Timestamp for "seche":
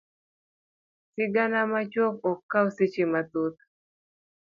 2.75-3.03